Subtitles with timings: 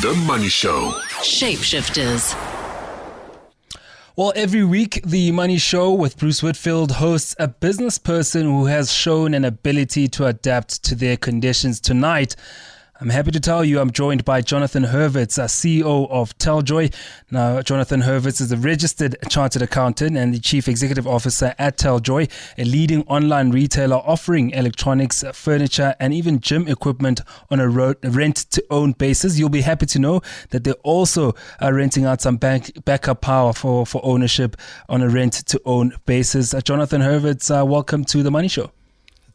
[0.00, 0.92] The Money Show.
[1.22, 2.32] Shapeshifters.
[4.14, 8.92] Well, every week, the Money Show with Bruce Whitfield hosts a business person who has
[8.92, 11.80] shown an ability to adapt to their conditions.
[11.80, 12.36] Tonight,
[13.00, 16.92] I'm happy to tell you I'm joined by Jonathan Hurvitz, CEO of Teljoy.
[17.30, 22.28] Now, Jonathan Hurvitz is a registered chartered accountant and the chief executive officer at Teljoy,
[22.58, 27.20] a leading online retailer offering electronics, furniture, and even gym equipment
[27.52, 29.38] on a rent to own basis.
[29.38, 30.20] You'll be happy to know
[30.50, 34.56] that they also are renting out some bank, backup power for, for ownership
[34.88, 36.52] on a rent to own basis.
[36.52, 38.72] Uh, Jonathan Hurvitz, uh, welcome to the Money Show.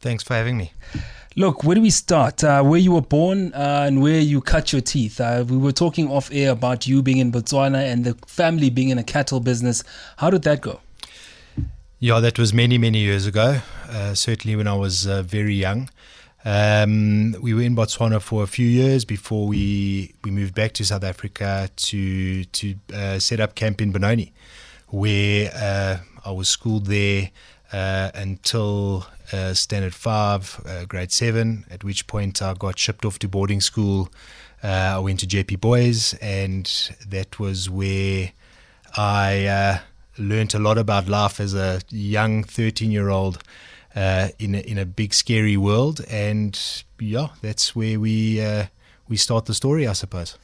[0.00, 0.74] Thanks for having me.
[1.36, 2.44] Look, where do we start?
[2.44, 5.20] Uh, where you were born uh, and where you cut your teeth.
[5.20, 8.90] Uh, we were talking off air about you being in Botswana and the family being
[8.90, 9.82] in a cattle business.
[10.18, 10.78] How did that go?
[11.98, 13.58] Yeah, that was many, many years ago.
[13.90, 15.90] Uh, certainly when I was uh, very young.
[16.44, 20.84] Um, we were in Botswana for a few years before we, we moved back to
[20.84, 24.32] South Africa to to uh, set up camp in Benoni,
[24.88, 25.50] where
[26.24, 27.30] I was schooled there
[27.72, 33.28] until uh, standard five, uh, grade seven, at which point I got shipped off to
[33.28, 34.10] boarding school.
[34.62, 36.66] Uh, I went to Jeppe Boys, and
[37.08, 38.32] that was where
[38.96, 39.78] I uh,
[40.18, 43.42] learned a lot about life as a young 13 year old
[43.94, 46.04] uh, in, a, in a big, scary world.
[46.10, 46.58] And
[46.98, 48.66] yeah, that's where we uh,
[49.08, 50.38] we start the story, I suppose.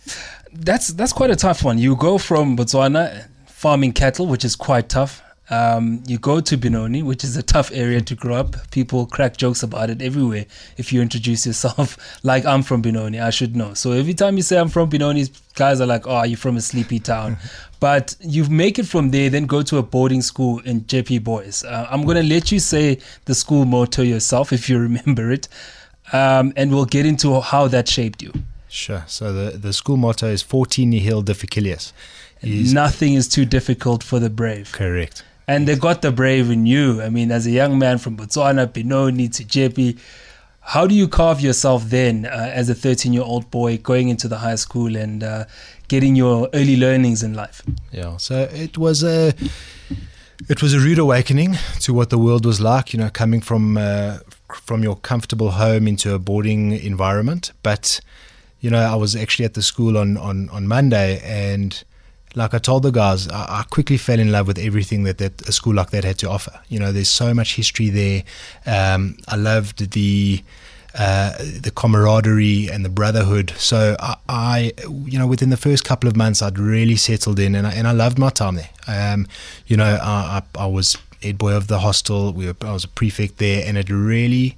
[0.53, 1.79] That's that's quite a tough one.
[1.79, 7.03] You go from Botswana farming cattle, which is quite tough, um, you go to Benoni,
[7.03, 8.71] which is a tough area to grow up.
[8.71, 10.47] People crack jokes about it everywhere.
[10.77, 13.75] If you introduce yourself, like I'm from Benoni, I should know.
[13.75, 16.61] So every time you say I'm from Benoni, guys are like, "Oh, you're from a
[16.61, 17.37] sleepy town."
[17.81, 21.65] but you make it from there, then go to a boarding school in Jeppe Boys.
[21.65, 25.49] Uh, I'm gonna let you say the school motto yourself if you remember it,
[26.13, 28.33] um, and we'll get into how that shaped you.
[28.69, 29.03] Sure.
[29.09, 31.93] So the the school motto is "Forti nihil difficilius."
[32.43, 34.73] Nothing is too difficult for the brave.
[34.73, 37.03] Correct and they got the brave in you.
[37.03, 39.99] I mean, as a young man from Botswana, Benoni Jeppe,
[40.61, 44.29] how do you carve yourself then uh, as a 13 year old boy going into
[44.29, 45.47] the high school and uh,
[45.89, 47.63] getting your early learnings in life?
[47.91, 49.35] Yeah, so it was a
[50.49, 52.93] it was a rude awakening to what the world was like.
[52.93, 54.19] You know, coming from uh,
[54.63, 57.51] from your comfortable home into a boarding environment.
[57.65, 58.01] But
[58.61, 61.83] you know, I was actually at the school on on on Monday and
[62.35, 65.49] like I told the guys, I, I, quickly fell in love with everything that, that
[65.49, 66.61] a school like that had to offer.
[66.69, 68.23] You know, there's so much history there.
[68.67, 70.43] Um, I loved the
[70.99, 73.51] uh, the camaraderie and the brotherhood.
[73.57, 74.73] So I, I,
[75.05, 77.87] you know, within the first couple of months, I'd really settled in, and I, and
[77.87, 78.71] I loved my time there.
[78.89, 79.27] Um,
[79.67, 82.33] you know, I, I, I was head boy of the hostel.
[82.33, 84.57] We were, I was a prefect there, and it really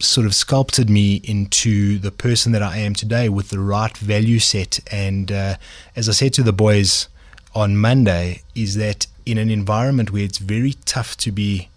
[0.00, 4.38] sort of sculpted me into the person that I am today with the right value
[4.38, 4.80] set.
[4.90, 5.56] And uh,
[5.96, 7.08] as I said to the boys
[7.54, 11.68] on Monday, is that in an environment where it's very tough to be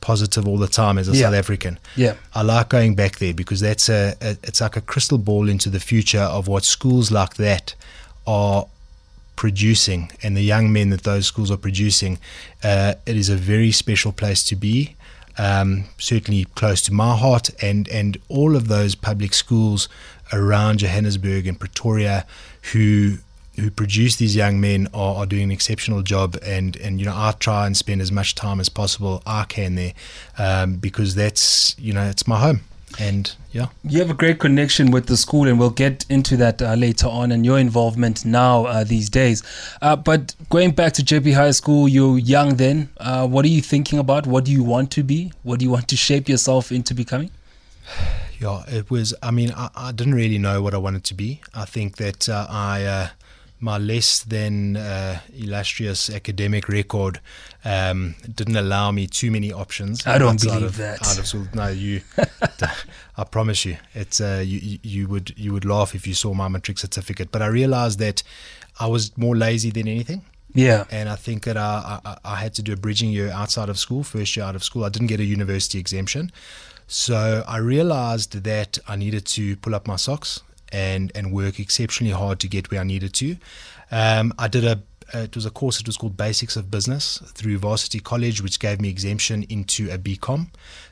[0.00, 1.22] positive all the time as a yeah.
[1.22, 1.78] South African.
[1.96, 2.14] Yeah.
[2.34, 5.70] I like going back there because that's a, a, it's like a crystal ball into
[5.70, 7.74] the future of what schools like that
[8.26, 8.66] are
[9.36, 12.18] producing and the young men that those schools are producing.
[12.62, 14.94] Uh, it is a very special place to be
[15.38, 19.88] um, certainly close to my heart, and, and all of those public schools
[20.32, 22.26] around Johannesburg and Pretoria
[22.72, 23.18] who
[23.56, 26.36] who produce these young men are, are doing an exceptional job.
[26.42, 29.74] And and you know I try and spend as much time as possible I can
[29.74, 29.92] there
[30.38, 32.62] um, because that's you know it's my home
[32.98, 33.66] and yeah.
[33.84, 37.06] You have a great connection with the school and we'll get into that uh, later
[37.06, 39.42] on and your involvement now uh, these days.
[39.80, 42.90] Uh, but going back to Jeppe high school you're young then.
[42.98, 44.26] Uh, what are you thinking about?
[44.26, 45.32] What do you want to be?
[45.42, 47.30] What do you want to shape yourself into becoming?
[48.40, 51.40] Yeah it was i mean i, I didn't really know what i wanted to be.
[51.54, 53.08] I think that uh, i uh,
[53.62, 57.20] my less than uh, illustrious academic record
[57.64, 60.04] um, didn't allow me too many options.
[60.06, 61.06] I don't believe of, that.
[61.06, 61.46] Out of school.
[61.54, 62.00] No, you.
[63.16, 66.48] I promise you, it's uh, you, you would you would laugh if you saw my
[66.48, 67.30] matric certificate.
[67.30, 68.24] But I realized that
[68.80, 70.22] I was more lazy than anything.
[70.54, 70.84] Yeah.
[70.90, 73.78] And I think that I, I, I had to do a bridging year outside of
[73.78, 74.84] school, first year out of school.
[74.84, 76.30] I didn't get a university exemption.
[76.88, 82.12] So I realized that I needed to pull up my socks and and work exceptionally
[82.12, 83.36] hard to get where I needed to.
[83.90, 84.82] Um, I did a
[85.14, 88.80] it was a course it was called Basics of Business through Varsity College, which gave
[88.80, 90.48] me exemption into a BCom.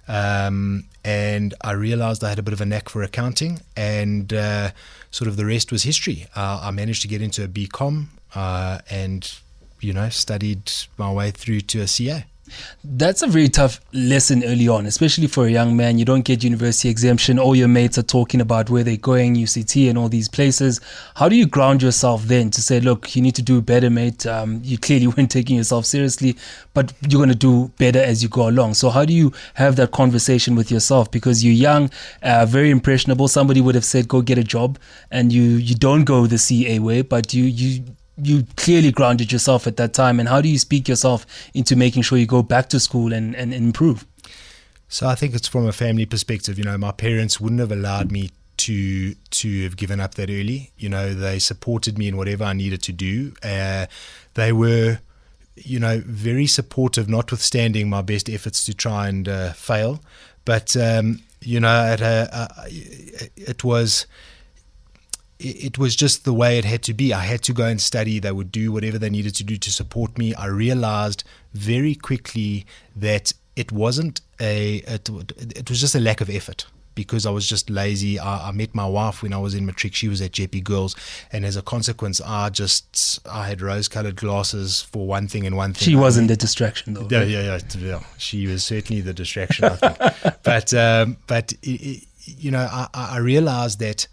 [0.09, 4.71] Um, and I realized I had a bit of a knack for accounting, and uh,
[5.11, 6.27] sort of the rest was history.
[6.37, 9.33] Uh, I managed to get into a BCom uh, and,
[9.81, 12.25] you know, studied my way through to a CA.
[12.83, 15.99] That's a very tough lesson early on, especially for a young man.
[15.99, 17.39] You don't get university exemption.
[17.39, 20.81] All your mates are talking about where they're going, UCT, and all these places.
[21.17, 24.27] How do you ground yourself then to say, look, you need to do better, mate?
[24.27, 26.37] Um, you clearly weren't taking yourself seriously,
[26.75, 28.75] but you're going to do better as you go along.
[28.75, 31.11] So, how do you have that conversation with yourself?
[31.11, 31.91] Because you're young,
[32.23, 33.29] uh, very impressionable.
[33.29, 34.79] Somebody would have said, go get a job,
[35.11, 37.85] and you, you don't go the CA way, but you, you
[38.23, 42.03] you clearly grounded yourself at that time and how do you speak yourself into making
[42.03, 44.07] sure you go back to school and, and improve?
[44.89, 46.59] So i think it's from a family perspective.
[46.59, 50.73] You know my parents wouldn't have allowed me to to have given up that early.
[50.77, 53.33] You know they supported me in whatever i needed to do.
[53.43, 53.87] Uh,
[54.35, 54.99] they were
[55.57, 60.01] you know very supportive notwithstanding my best efforts to try and uh, fail.
[60.45, 64.07] But um, you know uh, it was
[65.41, 67.15] it was just the way it had to be.
[67.15, 68.19] I had to go and study.
[68.19, 70.35] They would do whatever they needed to do to support me.
[70.35, 75.09] I realized very quickly that it wasn't a, it,
[75.57, 78.19] it was just a lack of effort because I was just lazy.
[78.19, 79.95] I, I, met my wife when I was in matric.
[79.95, 80.95] She was at Jeppe Girls,
[81.33, 85.73] and as a consequence, I just I had rose-colored glasses for one thing and one
[85.73, 85.87] thing.
[85.87, 87.09] She wasn't the distraction, though.
[87.11, 88.01] Yeah, yeah, yeah, yeah.
[88.19, 89.65] She was certainly the distraction.
[89.67, 94.07] I think, but um, but it, it, you know, I, I realized that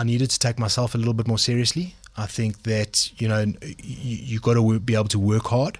[0.00, 1.94] I needed to take myself a little bit more seriously.
[2.16, 5.78] I think that you know you, you got to be able to work hard.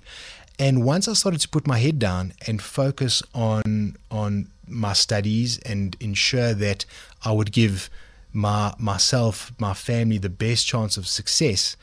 [0.59, 5.59] And once I started to put my head down and focus on on my studies
[5.61, 6.85] and ensure that
[7.25, 7.89] I would give
[8.35, 11.79] my myself, my family, the best chance of success,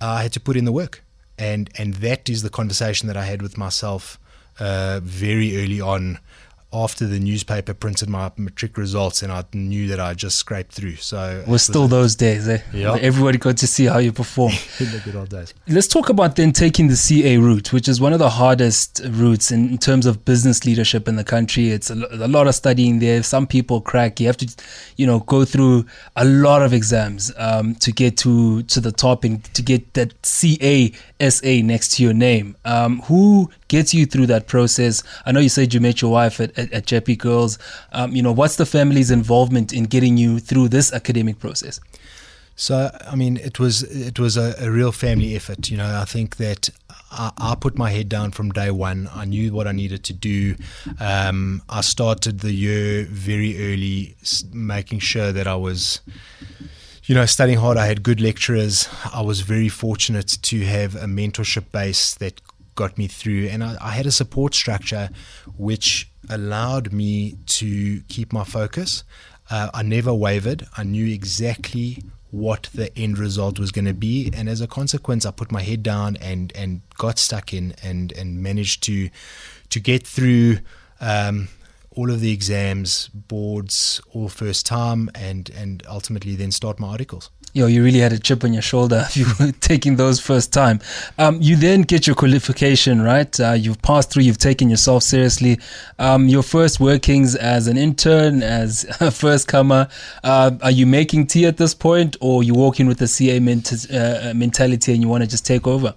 [0.00, 1.04] I had to put in the work.
[1.38, 4.18] And and that is the conversation that I had with myself
[4.58, 6.18] uh, very early on
[6.84, 10.96] after the newspaper printed my matric results and I knew that I just scraped through.
[10.96, 12.60] So it was still those days, eh?
[12.72, 12.96] Yeah.
[13.00, 14.52] Everybody got to see how you perform.
[14.80, 15.54] in the good old days.
[15.68, 19.50] Let's talk about then taking the CA route, which is one of the hardest routes
[19.50, 21.70] in, in terms of business leadership in the country.
[21.70, 23.22] It's a, a, lot of studying there.
[23.22, 24.20] Some people crack.
[24.20, 24.48] You have to,
[24.96, 29.24] you know, go through a lot of exams um, to get to to the top
[29.24, 32.56] and to get that CA SA next to your name.
[32.64, 35.02] Um, who gets you through that process?
[35.24, 37.58] I know you said you met your wife at, at, at Jeppe Girls.
[37.92, 41.80] Um, you know, what's the family's involvement in getting you through this academic process?
[42.58, 45.68] So, I mean, it was it was a, a real family effort.
[45.68, 46.70] You know, I think that
[47.10, 49.10] I, I, put my head down from day one.
[49.14, 50.56] I knew what I needed to do.
[50.98, 54.16] Um, I started the year very early,
[54.54, 56.00] making sure that I was
[57.06, 57.76] you know, studying hard.
[57.76, 58.88] I had good lecturers.
[59.14, 62.40] I was very fortunate to have a mentorship base that
[62.76, 65.10] got me through, and I, I had a support structure
[65.56, 69.02] which allowed me to keep my focus.
[69.50, 70.66] Uh, I never wavered.
[70.76, 75.26] I knew exactly what the end result was going to be, and as a consequence,
[75.26, 79.10] I put my head down and and got stuck in and and managed to
[79.70, 80.58] to get through.
[81.00, 81.48] Um,
[81.96, 87.30] all of the exams, boards, all first time, and and ultimately then start my articles.
[87.54, 90.52] Yo, you really had a chip on your shoulder if you were taking those first
[90.52, 90.78] time.
[91.18, 93.40] Um, you then get your qualification, right?
[93.40, 95.58] Uh, you've passed through, you've taken yourself seriously.
[95.98, 99.88] Um, your first workings as an intern, as a first comer,
[100.22, 103.90] uh, are you making tea at this point, or you walking with the CA ment-
[103.90, 105.94] uh, mentality and you want to just take over?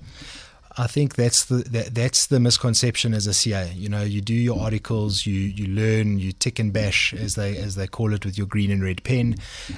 [0.79, 3.69] I think that's the that, that's the misconception as a CA.
[3.75, 7.57] You know, you do your articles, you you learn, you tick and bash as they
[7.57, 9.35] as they call it with your green and red pen,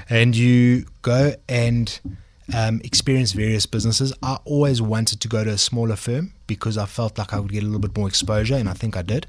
[0.09, 2.00] and you go and
[2.53, 4.13] um, experience various businesses.
[4.22, 7.51] I always wanted to go to a smaller firm because I felt like I would
[7.51, 9.25] get a little bit more exposure, and I think I did.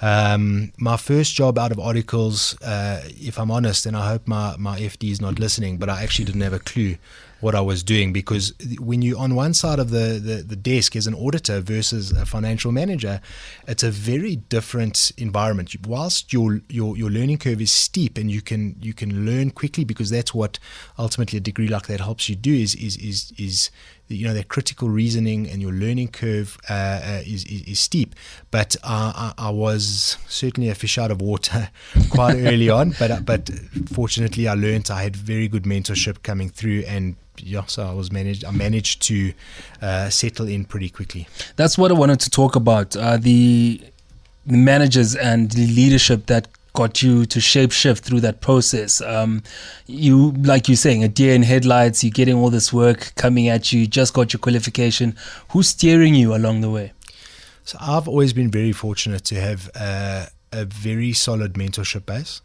[0.00, 4.54] Um, my first job out of articles, uh, if I'm honest, and I hope my,
[4.58, 6.96] my FD is not listening, but I actually didn't have a clue
[7.40, 10.96] what I was doing because when you're on one side of the, the, the, desk
[10.96, 13.20] as an auditor versus a financial manager,
[13.68, 15.74] it's a very different environment.
[15.86, 19.84] Whilst your your your learning curve is steep and you can you can learn quickly
[19.84, 20.58] because that's what
[20.98, 23.70] ultimately a degree like that helps you do is is is is
[24.08, 28.14] you know that critical reasoning and your learning curve uh, uh, is, is, is steep.
[28.50, 31.70] But uh, I, I, was certainly a fish out of water
[32.10, 32.94] quite early on.
[32.98, 33.50] But but
[33.92, 34.90] fortunately, I learned.
[34.90, 38.44] I had very good mentorship coming through and yeah, so I was managed.
[38.44, 39.32] I managed to
[39.82, 41.28] uh, settle in pretty quickly.
[41.56, 42.96] That's what I wanted to talk about.
[42.96, 43.80] Uh, the
[44.46, 49.00] the managers and the leadership that got you to shape shift through that process.
[49.00, 49.42] Um,
[49.86, 52.04] you, like you're saying, a deer in headlights.
[52.04, 53.80] You're getting all this work coming at you.
[53.80, 55.16] you just got your qualification.
[55.50, 56.92] Who's steering you along the way?
[57.64, 62.40] So I've always been very fortunate to have a, a very solid mentorship base.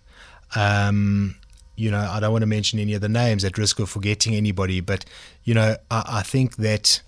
[0.56, 1.36] Um,
[1.76, 4.36] you know, I don't want to mention any of the names at risk of forgetting
[4.36, 5.06] anybody, but
[5.44, 7.02] you know, I, I think that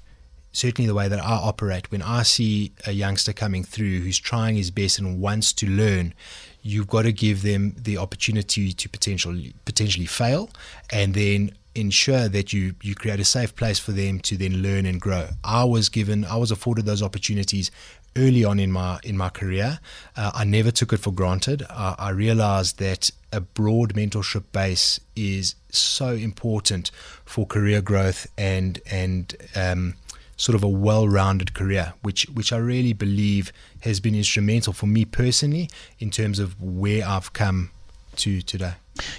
[0.51, 1.91] certainly the way that I operate.
[1.91, 6.13] When I see a youngster coming through who's trying his best and wants to learn,
[6.61, 10.49] you've got to give them the opportunity to potentially potentially fail,
[10.91, 14.85] and then ensure that you you create a safe place for them to then learn
[14.85, 15.29] and grow.
[15.43, 17.69] I was given, I was afforded those opportunities
[18.17, 19.79] early on in my in my career.
[20.15, 21.63] Uh, I never took it for granted.
[21.69, 26.91] I, I realized that a broad mentorship base is so important
[27.25, 29.95] for career growth and and um,
[30.37, 33.51] sort of a well-rounded career, which which I really believe
[33.81, 37.71] has been instrumental for me personally in terms of where I've come
[38.17, 38.73] to today.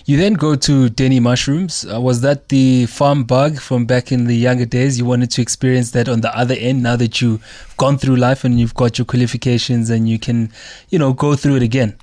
[0.06, 1.84] You then go to Denny Mushrooms.
[1.84, 4.98] Uh, was that the farm bug from back in the younger days?
[4.98, 8.44] You wanted to experience that on the other end now that you've gone through life
[8.44, 10.50] and you've got your qualifications and you can,
[10.88, 11.98] you know, go through it again?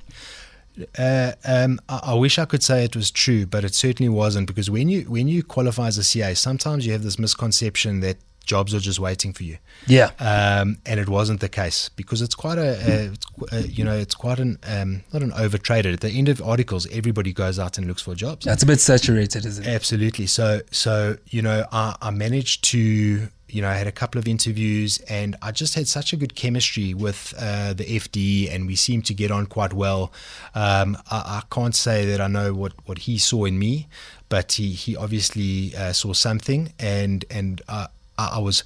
[0.98, 4.48] Uh, um, I, I, wish I could say it was true, but it certainly wasn't
[4.48, 8.16] because when you when you qualify as a CA, sometimes you have this misconception that
[8.44, 9.58] jobs are just waiting for you.
[9.86, 10.10] Yeah.
[10.18, 13.96] Um, and it wasn't the case because it's quite a, a, it's, a you know,
[13.96, 15.92] it's quite an, um, not an overtraded.
[15.94, 18.44] At the end of articles, everybody goes out and looks for jobs.
[18.44, 19.68] That's a bit saturated, isn't it?
[19.68, 20.26] Absolutely.
[20.26, 24.26] So, so, you know, I, I managed to, you know, I had a couple of
[24.26, 28.76] interviews and I just had such a good chemistry with uh, the FD and we
[28.76, 30.12] seemed to get on quite well.
[30.54, 33.88] Um, I, I, can't say that I know what, what he saw in me,
[34.28, 37.86] but he, he obviously uh, saw something and, and uh,
[38.18, 38.64] I, was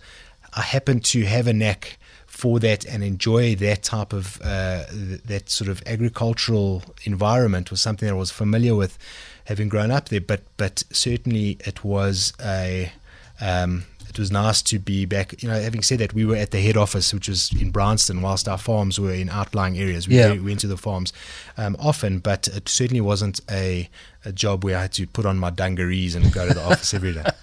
[0.55, 4.85] I happened to have a knack for that and enjoy that type of uh,
[5.25, 8.99] that sort of agricultural environment was something that I was familiar with
[9.45, 10.21] having grown up there.
[10.21, 12.93] But but certainly it was a
[13.41, 15.43] um, it was nice to be back.
[15.43, 18.23] You know, having said that, we were at the head office, which was in Bryanston,
[18.23, 20.09] whilst our farms were in outlying areas.
[20.09, 20.39] We yeah.
[20.39, 21.13] went to the farms
[21.57, 23.89] um, often, but it certainly wasn't a,
[24.25, 26.95] a job where I had to put on my dungarees and go to the office
[26.95, 27.25] every day.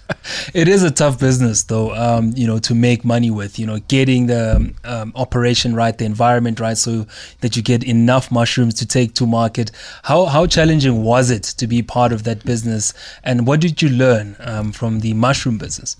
[0.54, 1.94] It is a tough business, though.
[1.94, 3.60] Um, you know, to make money with.
[3.60, 7.06] You know, getting the um, operation right, the environment right, so
[7.42, 9.70] that you get enough mushrooms to take to market.
[10.02, 12.92] How how challenging was it to be part of that business,
[13.22, 15.96] and what did you learn um, from the mushroom business?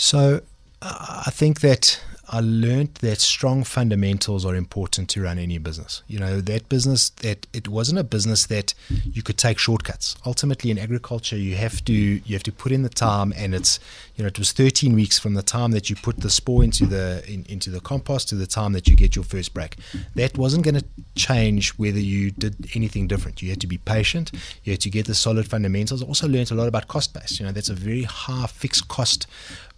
[0.00, 0.40] So
[0.80, 2.00] uh, I think that
[2.32, 6.02] I learned that strong fundamentals are important to run any business.
[6.06, 10.16] You know, that business that it wasn't a business that you could take shortcuts.
[10.24, 13.78] Ultimately in agriculture you have to you have to put in the time and it's
[14.16, 16.86] you know, it was 13 weeks from the time that you put the spore into
[16.86, 19.76] the in, into the compost to the time that you get your first break.
[20.14, 20.84] That wasn't going to
[21.16, 23.42] change whether you did anything different.
[23.42, 24.30] You had to be patient.
[24.64, 26.02] You had to get the solid fundamentals.
[26.02, 27.40] I also learned a lot about cost base.
[27.40, 29.26] You know, that's a very high fixed cost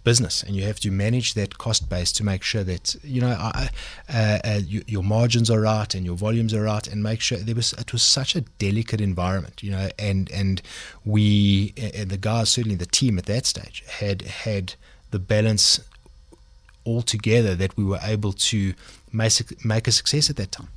[0.03, 3.35] business, and you have to manage that cost base to make sure that you know
[3.39, 3.67] uh,
[4.09, 7.55] uh, you, your margins are right and your volumes are right, and make sure there
[7.55, 10.61] was it was such a delicate environment, you know, and and
[11.05, 14.75] we and the guys certainly the team at that stage had had
[15.11, 15.79] the balance
[16.85, 18.73] all together that we were able to
[19.13, 20.67] make, make a success at that time.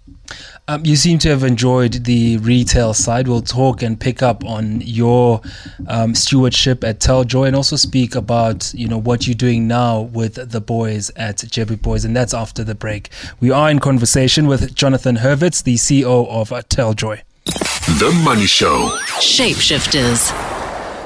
[0.68, 3.28] Um, you seem to have enjoyed the retail side.
[3.28, 5.40] We'll talk and pick up on your
[5.88, 10.50] um, stewardship at Teljoy and also speak about you know what you're doing now with
[10.50, 13.08] the boys at Jeppe Boys, and that's after the break.
[13.40, 17.22] We are in conversation with Jonathan Hurvitz, the CEO of Teljoy.
[17.98, 18.98] The Money Show.
[19.20, 20.55] Shapeshifters.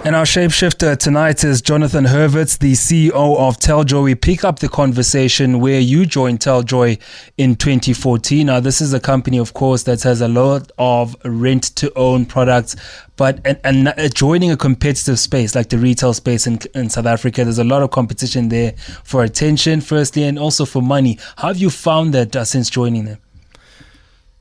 [0.02, 4.02] And our shapeshifter tonight is Jonathan Hurvitz, the CEO of Teljoy.
[4.02, 6.98] We pick up the conversation where you joined Teljoy
[7.36, 8.46] in 2014.
[8.46, 12.24] Now, this is a company, of course, that has a lot of rent to own
[12.24, 12.76] products,
[13.16, 17.06] but and, and uh, joining a competitive space like the retail space in, in South
[17.06, 18.72] Africa, there's a lot of competition there
[19.04, 21.18] for attention, firstly, and also for money.
[21.36, 23.18] How have you found that uh, since joining them?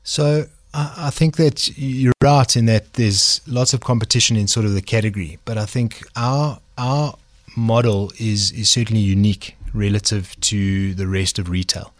[0.04, 4.74] So, I think that you're right in that there's lots of competition in sort of
[4.74, 7.14] the category, but I think our our
[7.56, 11.92] model is is certainly unique relative to the rest of retail,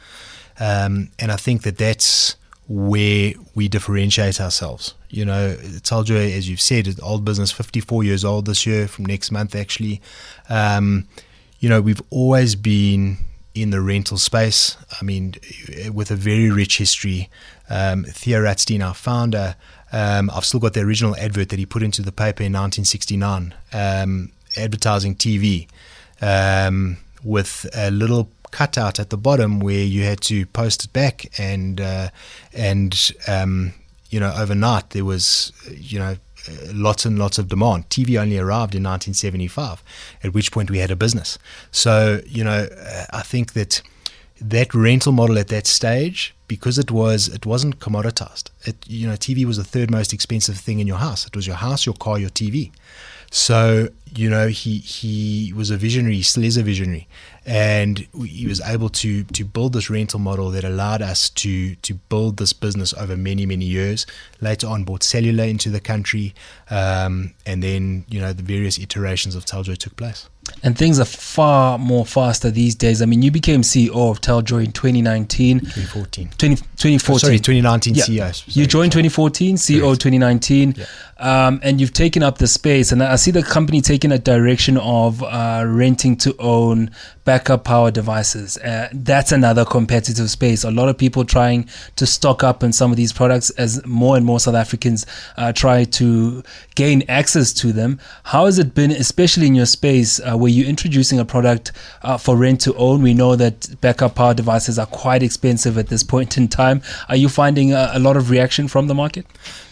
[0.61, 2.37] um, and I think that that's
[2.69, 4.95] where we differentiate ourselves.
[5.09, 9.07] You know, Teljoy, as you've said, is old business, 54 years old this year, from
[9.07, 10.01] next month actually.
[10.49, 11.09] Um,
[11.59, 13.19] you know, we've always been
[13.55, 14.77] in the rental space.
[15.01, 15.35] I mean,
[15.93, 17.29] with a very rich history.
[17.69, 19.57] Um, Theo Rutstein, our founder,
[19.93, 23.55] um, I've still got the original advert that he put into the paper in 1969,
[23.73, 25.69] um, advertising TV,
[26.21, 31.27] um, with a little cutout at the bottom where you had to post it back,
[31.39, 32.09] and uh,
[32.53, 33.73] and um,
[34.11, 36.17] you know overnight there was you know
[36.73, 37.89] lots and lots of demand.
[37.89, 39.83] TV only arrived in 1975,
[40.23, 41.39] at which point we had a business.
[41.71, 42.69] So, you know,
[43.11, 43.83] I think that
[44.41, 48.51] that rental model at that stage, because it was it wasn't commoditized.
[48.65, 51.25] It you know, TV was the third most expensive thing in your house.
[51.25, 52.73] It was your house, your car, your TV.
[53.31, 57.07] So you know, he he was a visionary, he still is a visionary,
[57.47, 61.95] and he was able to to build this rental model that allowed us to to
[61.95, 64.05] build this business over many many years.
[64.41, 66.35] Later on, brought cellular into the country,
[66.69, 70.29] um, and then you know the various iterations of Teljoy took place.
[70.63, 73.01] And things are far more faster these days.
[73.03, 75.61] I mean, you became CEO of Teljoy in 2019.
[75.61, 76.31] 2014.
[76.39, 77.15] 20, 2014.
[77.15, 78.05] Oh, sorry, 2019 Yeah.
[78.31, 78.57] CEO.
[78.57, 80.01] You joined 2014, CEO Correct.
[80.03, 80.85] 2019, Yeah.
[81.47, 82.93] um, and you've taken up the space.
[82.93, 86.91] And I see the company taking a direction of uh, renting to own
[87.31, 88.57] backup power devices.
[88.57, 90.65] Uh, that's another competitive space.
[90.65, 94.17] A lot of people trying to stock up on some of these products as more
[94.17, 95.07] and more South Africans
[95.37, 96.43] uh, try to
[96.75, 98.01] gain access to them.
[98.25, 101.71] How has it been, especially in your space, uh, where you're introducing a product
[102.03, 103.01] uh, for rent to own?
[103.01, 106.83] We know that backup power devices are quite expensive at this point in time.
[107.09, 109.25] Are you finding a, a lot of reaction from the market?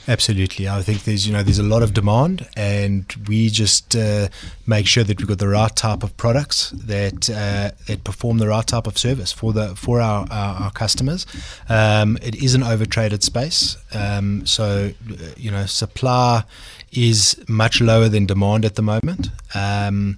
[0.08, 4.28] Absolutely, I think there's you know there's a lot of demand, and we just uh,
[4.66, 8.48] make sure that we've got the right type of products that uh, that perform the
[8.48, 11.26] right type of service for the for our our, our customers.
[11.68, 14.92] Um, it is an overtraded space, um, so
[15.36, 16.44] you know supply
[16.90, 19.28] is much lower than demand at the moment.
[19.54, 20.16] Um,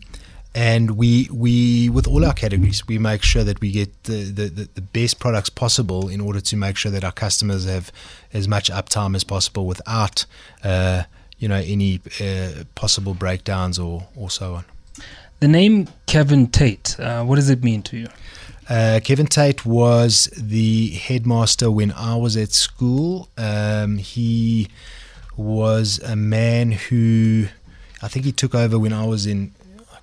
[0.55, 4.69] and we we with all our categories we make sure that we get the, the,
[4.75, 7.93] the, best products possible in order to make sure that our customers have
[8.33, 10.27] as much uptime as possible without
[10.65, 11.05] uh,
[11.39, 14.65] you know any uh, possible breakdowns or, or so on.
[15.39, 18.09] The name Kevin Tate, uh, what does it mean to you?
[18.69, 23.29] Uh, Kevin Tate was the headmaster when I was at school.
[23.39, 24.69] Um, he
[25.37, 27.47] was a man who
[28.03, 29.53] I think he took over when I was in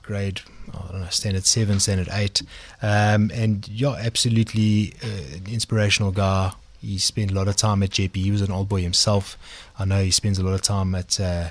[0.08, 0.42] grade
[0.74, 2.42] I don't know, standard seven, standard eight,
[2.82, 6.52] um, and yeah, absolutely uh, an inspirational guy.
[6.82, 8.16] He spent a lot of time at Jeppe.
[8.16, 9.38] He was an old boy himself.
[9.80, 11.50] I know he spends a lot of time at uh,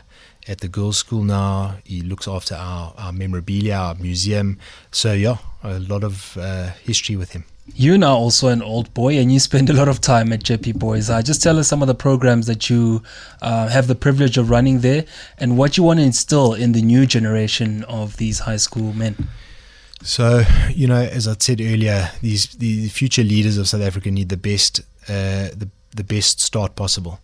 [0.49, 1.77] at the girls' school now.
[1.85, 4.59] He looks after our, our memorabilia, our museum.
[4.91, 7.45] So yeah, a lot of uh, history with him.
[7.75, 10.79] You're now also an old boy and you spend a lot of time at Jeppe
[10.79, 11.11] Boys.
[11.11, 13.03] Uh, just tell us some of the programs that you
[13.43, 15.05] uh, have the privilege of running there
[15.39, 19.29] and what you want to instill in the new generation of these high school men.
[20.03, 24.29] So, you know, as I said earlier, these the future leaders of South Africa need
[24.29, 27.19] the best, uh, the the best start possible,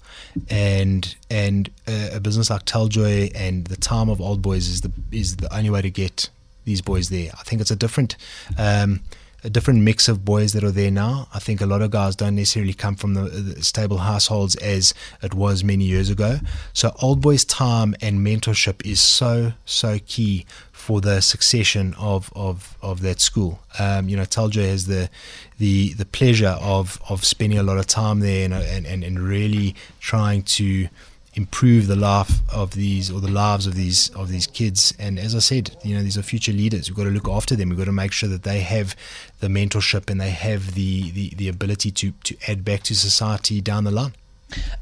[0.48, 4.90] and and uh, a business like Teljoy and the time of Old Boys is the
[5.12, 6.30] is the only way to get
[6.64, 7.30] these boys there.
[7.38, 8.16] I think it's a different.
[8.58, 9.00] Um,
[9.44, 11.28] a different mix of boys that are there now.
[11.34, 14.94] I think a lot of guys don't necessarily come from the, the, stable households as
[15.22, 16.38] it was many years ago.
[16.72, 22.76] So old boys' time and mentorship is so so key for the succession of of,
[22.82, 23.60] of that school.
[23.78, 25.10] Um, you know, Teljoy has the
[25.58, 29.18] the the pleasure of of spending a lot of time there and and, and, and
[29.18, 30.88] really trying to
[31.34, 34.94] improve the life of these or the lives of these of these kids.
[34.98, 36.88] And as i said you know these are future leaders.
[36.88, 37.68] We've got to look after them.
[37.70, 38.94] We've got to make sure that they have
[39.40, 43.60] the mentorship and they have the the, the ability to to add back to society
[43.60, 44.14] down the line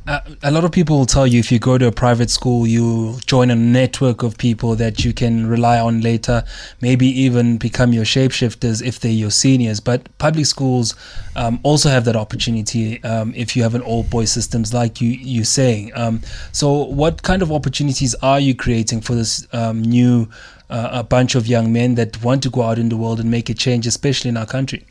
[0.06, 2.66] uh, a lot of people will tell you if you go to a private school,
[2.66, 6.42] you join a network of people that you can rely on later,
[6.80, 9.80] maybe even become your shapeshifters if they're your seniors.
[9.80, 10.94] But public schools
[11.37, 15.11] um, also have that opportunity um, if you have an all boy systems, like you
[15.11, 15.92] you saying.
[15.94, 16.20] Um,
[16.52, 20.28] so, what kind of opportunities are you creating for this um, new
[20.70, 23.30] uh, a bunch of young men that want to go out in the world and
[23.30, 24.85] make a change, especially in our country?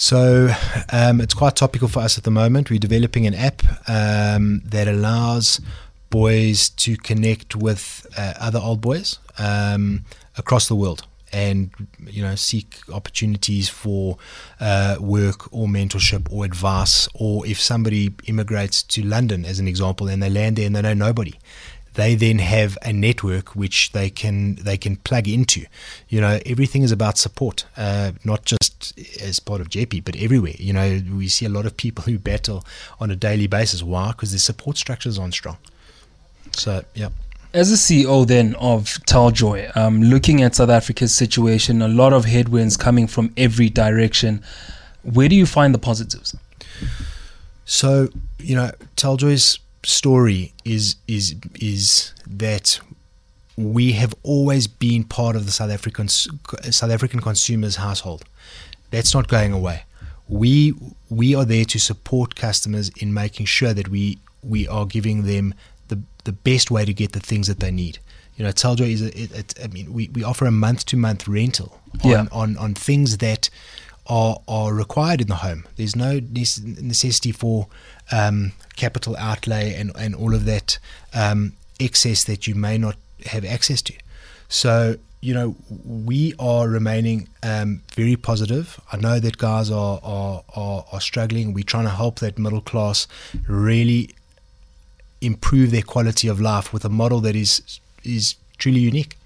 [0.00, 0.48] So
[0.90, 2.70] um, it's quite topical for us at the moment.
[2.70, 5.60] We're developing an app um, that allows
[6.08, 10.06] boys to connect with uh, other old boys um,
[10.38, 11.70] across the world and
[12.06, 14.16] you know seek opportunities for
[14.58, 20.08] uh, work or mentorship or advice or if somebody immigrates to London as an example
[20.08, 21.34] and they land there and they know nobody
[22.00, 25.66] they then have a network which they can they can plug into.
[26.08, 30.54] You know, everything is about support, uh, not just as part of Jeppe, but everywhere.
[30.56, 32.64] You know, we see a lot of people who battle
[32.98, 33.82] on a daily basis.
[33.82, 34.12] Why?
[34.12, 35.58] Because their support structures aren't strong.
[36.52, 37.10] So, yeah.
[37.52, 42.24] As a CEO then of Teljoy, um, looking at South Africa's situation, a lot of
[42.24, 44.42] headwinds coming from every direction.
[45.02, 46.36] Where do you find the positives?
[47.64, 48.08] So,
[48.38, 52.80] you know, Teljoy's story is is is that
[53.56, 58.24] we have always been part of the South African South African consumers household.
[58.90, 59.84] That's not going away.
[60.28, 60.74] We
[61.08, 65.54] we are there to support customers in making sure that we we are giving them
[65.88, 67.98] the the best way to get the things that they need.
[68.36, 70.96] You know, Teljoy is a, it, it, I mean, we, we offer a month to
[70.96, 72.26] month rental on, Yeah.
[72.32, 73.50] on on things that
[74.10, 75.64] are are required in the home.
[75.76, 77.68] There's no necessity for
[78.10, 80.78] um, capital outlay and, and all of that
[81.14, 82.96] um, excess that you may not
[83.26, 83.94] have access to.
[84.48, 88.80] So you know, we are remaining um, very positive.
[88.90, 91.52] I know that guys are, are, are, are, struggling.
[91.52, 93.06] We're trying to help that middle class
[93.46, 94.14] really
[95.20, 99.18] improve their quality of life with a model that is is truly unique.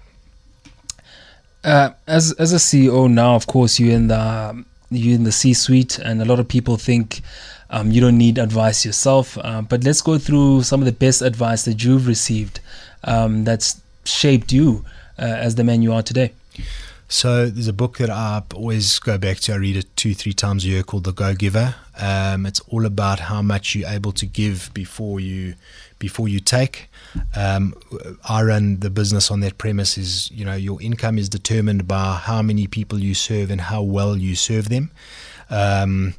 [1.63, 5.99] Uh, as as a CEO now, of course, you're in the you're in the C-suite,
[5.99, 7.21] and a lot of people think
[7.69, 9.37] um, you don't need advice yourself.
[9.37, 12.59] Uh, but let's go through some of the best advice that you've received
[13.03, 14.85] um, that's shaped you
[15.19, 16.31] uh, as the man you are today?
[17.07, 19.53] So there's a book that I always go back to.
[19.53, 21.75] I read it two, three times a year called The Go Giver.
[21.99, 25.55] Um, it's all about how much you're able to give before you
[26.07, 26.87] before you take.
[27.35, 27.73] Um,
[28.29, 32.07] I run the business on that premise: is you know your income is determined by
[32.29, 34.91] how many people you serve and how well you serve them.
[35.49, 36.13] Um,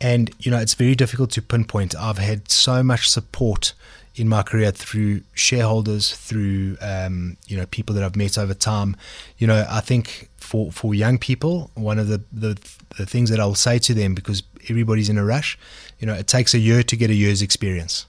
[0.00, 1.96] and you know it's very difficult to pinpoint.
[1.96, 3.74] I've had so much support
[4.14, 8.96] in my career through shareholders, through um, you know people that I've met over time.
[9.38, 12.56] You know, I think for for young people, one of the, the
[12.98, 15.58] the things that I'll say to them because everybody's in a rush,
[15.98, 18.06] you know, it takes a year to get a year's experience.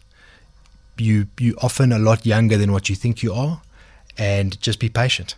[0.97, 3.61] You you often a lot younger than what you think you are,
[4.17, 5.35] and just be patient,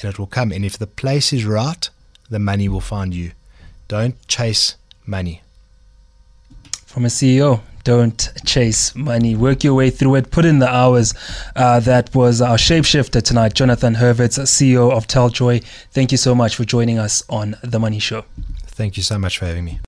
[0.00, 0.52] and it will come.
[0.52, 1.88] And if the place is right,
[2.30, 3.32] the money will find you.
[3.88, 5.42] Don't chase money.
[6.86, 9.36] From a CEO, don't chase money.
[9.36, 10.30] Work your way through it.
[10.30, 11.12] Put in the hours.
[11.54, 15.62] Uh, that was our shapeshifter tonight, Jonathan Hurvitz, CEO of Teljoy.
[15.90, 18.24] Thank you so much for joining us on The Money Show.
[18.66, 19.80] Thank you so much for having me.